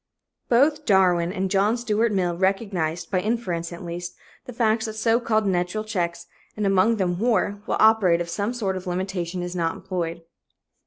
Both 0.49 0.85
Darwin 0.87 1.31
and 1.31 1.51
John 1.51 1.77
Stuart 1.77 2.11
Mill 2.11 2.35
recognized, 2.35 3.11
by 3.11 3.19
inference 3.19 3.71
at 3.71 3.85
least, 3.85 4.15
the 4.45 4.51
fact 4.51 4.85
that 4.85 4.93
so 4.95 5.19
called 5.19 5.45
"natural 5.45 5.83
checks" 5.83 6.25
and 6.57 6.65
among 6.65 6.95
them 6.95 7.19
war 7.19 7.61
will 7.67 7.77
operate 7.79 8.19
if 8.19 8.27
some 8.27 8.51
sort 8.51 8.75
of 8.75 8.87
limitation 8.87 9.43
is 9.43 9.55
not 9.55 9.75
employed. 9.75 10.23